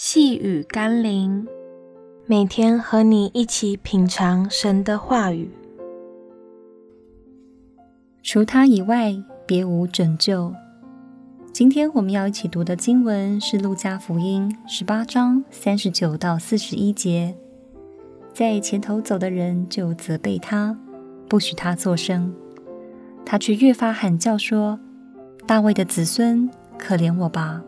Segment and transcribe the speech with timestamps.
[0.00, 1.44] 细雨甘霖，
[2.24, 5.50] 每天和你一起品尝神的话语。
[8.22, 9.12] 除他以外，
[9.44, 10.54] 别无拯救。
[11.52, 17.34] 今天我们要一起读的经文是《路加福音》十八章三十九到四十一节。
[18.32, 20.78] 在前头走的人就责备他，
[21.28, 22.32] 不许他作声。
[23.26, 24.78] 他却越发喊叫说
[25.44, 27.64] ：“大卫的子孙，可怜我吧！”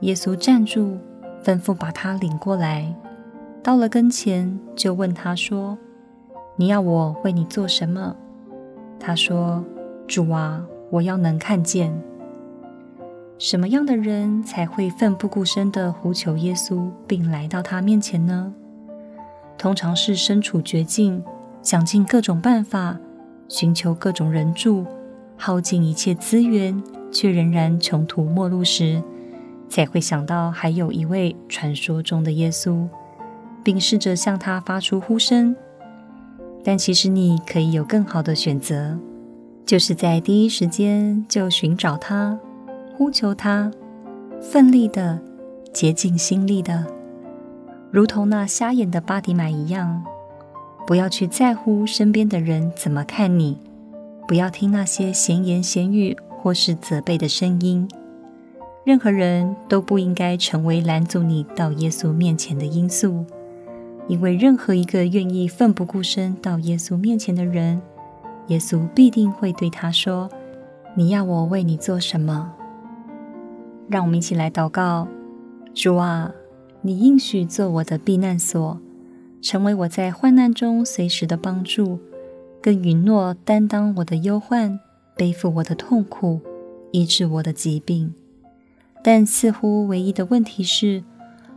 [0.00, 0.98] 耶稣站住。
[1.44, 2.94] 吩咐把他领过来，
[3.62, 5.76] 到了跟前，就问他说
[6.56, 8.14] ：“你要我为你做什么？”
[9.00, 9.64] 他说
[10.06, 11.92] ：“主啊，我要能看见。”
[13.38, 18.54] 什么样的人才会奋不顾身地呼求耶稣，并来到他面前呢？
[19.58, 21.24] 通常是身处绝境，
[21.60, 22.98] 想尽各种办法，
[23.48, 24.86] 寻求各种人助，
[25.36, 26.80] 耗尽一切资源，
[27.10, 29.02] 却仍然穷途末路时。
[29.72, 32.86] 才会想到还有一位传说中的耶稣，
[33.64, 35.56] 并试着向他发出呼声。
[36.62, 38.98] 但其实你可以有更好的选择，
[39.64, 42.38] 就是在第一时间就寻找他，
[42.94, 43.72] 呼求他，
[44.42, 45.18] 奋力的、
[45.72, 46.86] 竭尽心力的，
[47.90, 50.04] 如同那瞎眼的巴迪买一样，
[50.86, 53.56] 不要去在乎身边的人怎么看你，
[54.28, 57.88] 不要听那些闲言闲语或是责备的声音。
[58.84, 63.24] 任何人都不应该成为拦阻你到耶稣面前的因素，
[64.08, 67.80] 因为任何一个愿意奋不顾身到耶稣面前的人，
[68.48, 70.28] 耶稣必定会对他说
[70.96, 72.52] ：“你要我为你做什么？”
[73.88, 75.06] 让我们一起来祷告：
[75.72, 76.32] 主啊，
[76.80, 78.80] 你应许做我的避难所，
[79.40, 82.00] 成为我在患难中随时的帮助，
[82.60, 84.80] 更允诺担当我的忧患，
[85.16, 86.40] 背负我的痛苦，
[86.90, 88.12] 医治我的疾病。
[89.02, 91.02] 但似乎唯一的问题是，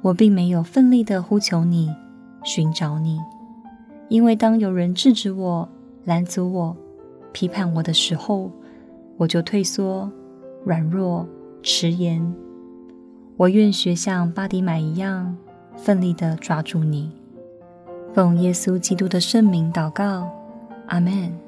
[0.00, 1.94] 我并没有奋力地呼求你、
[2.42, 3.20] 寻找你，
[4.08, 5.68] 因为当有人制止我、
[6.04, 6.76] 拦阻我、
[7.32, 8.50] 批判我的时候，
[9.18, 10.10] 我就退缩、
[10.64, 11.28] 软弱、
[11.62, 12.34] 迟延。
[13.36, 15.36] 我愿学像巴迪买一样，
[15.76, 17.10] 奋力地抓住你。
[18.14, 20.30] 奉耶稣基督的圣名祷告，
[20.86, 21.45] 阿门。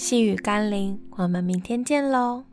[0.00, 2.49] 细雨甘霖，我们明天见喽。